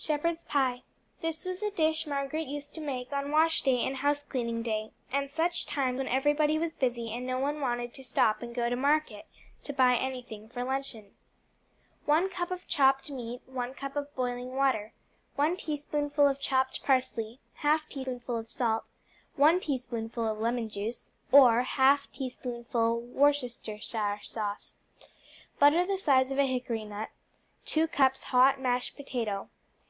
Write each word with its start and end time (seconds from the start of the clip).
Shepherd's 0.00 0.44
Pie 0.44 0.84
This 1.22 1.44
was 1.44 1.60
a 1.60 1.72
dish 1.72 2.06
Margaret 2.06 2.46
used 2.46 2.72
to 2.76 2.80
make 2.80 3.12
on 3.12 3.32
wash 3.32 3.62
day 3.62 3.80
and 3.84 3.96
house 3.96 4.22
cleaning 4.24 4.62
day, 4.62 4.92
and 5.10 5.28
such 5.28 5.66
times 5.66 5.98
when 5.98 6.06
everybody 6.06 6.56
was 6.56 6.76
busy 6.76 7.10
and 7.10 7.26
no 7.26 7.40
one 7.40 7.60
wanted 7.60 7.92
to 7.94 8.04
stop 8.04 8.40
and 8.40 8.54
go 8.54 8.70
to 8.70 8.76
market 8.76 9.26
to 9.64 9.72
buy 9.72 9.96
anything 9.96 10.48
for 10.50 10.62
luncheon. 10.62 11.16
1 12.04 12.30
cup 12.30 12.52
of 12.52 12.68
chopped 12.68 13.10
meat. 13.10 13.42
1 13.46 13.74
cup 13.74 13.96
of 13.96 14.14
boiling 14.14 14.54
water. 14.54 14.92
1 15.34 15.56
teaspoonful 15.56 16.28
of 16.28 16.38
chopped 16.38 16.84
parsley. 16.84 17.40
1/2 17.64 17.88
teaspoonful 17.88 18.38
of 18.38 18.52
salt. 18.52 18.84
1 19.34 19.58
teaspoonful 19.58 20.28
of 20.28 20.38
lemon 20.38 20.68
juice, 20.68 21.10
or 21.32 21.64
1/2 21.64 22.12
teaspoonful 22.12 23.00
Worcestershire 23.00 24.20
sauce. 24.22 24.76
Butter 25.58 25.84
the 25.84 25.98
size 25.98 26.30
of 26.30 26.38
a 26.38 26.46
hickory 26.46 26.84
nut. 26.84 27.08
2 27.64 27.88
cups 27.88 28.22
hot 28.30 28.60
mashed 28.60 28.94
potato. 28.94 29.50